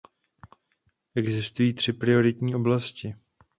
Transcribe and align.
Existují 1.15 1.73
tři 1.73 1.93
prioritní 1.93 2.55
oblasti. 2.55 3.15